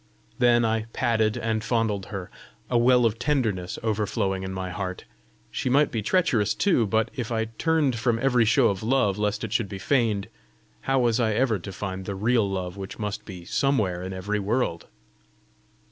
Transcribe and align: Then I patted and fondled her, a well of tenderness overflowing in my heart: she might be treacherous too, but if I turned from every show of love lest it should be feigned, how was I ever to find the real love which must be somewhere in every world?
Then 0.39 0.65
I 0.65 0.87
patted 0.93 1.37
and 1.37 1.63
fondled 1.63 2.07
her, 2.07 2.31
a 2.71 2.77
well 2.79 3.05
of 3.05 3.19
tenderness 3.19 3.77
overflowing 3.83 4.41
in 4.41 4.51
my 4.51 4.71
heart: 4.71 5.05
she 5.51 5.69
might 5.69 5.91
be 5.91 6.01
treacherous 6.01 6.55
too, 6.55 6.87
but 6.87 7.11
if 7.13 7.31
I 7.31 7.45
turned 7.59 7.97
from 7.97 8.17
every 8.17 8.43
show 8.45 8.69
of 8.69 8.81
love 8.81 9.19
lest 9.19 9.43
it 9.43 9.53
should 9.53 9.69
be 9.69 9.77
feigned, 9.77 10.27
how 10.89 10.97
was 11.01 11.19
I 11.19 11.33
ever 11.35 11.59
to 11.59 11.71
find 11.71 12.05
the 12.05 12.15
real 12.15 12.49
love 12.49 12.77
which 12.77 12.97
must 12.97 13.25
be 13.25 13.45
somewhere 13.45 14.01
in 14.01 14.11
every 14.11 14.39
world? 14.39 14.87